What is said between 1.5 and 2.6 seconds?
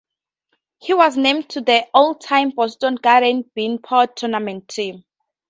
the All-Time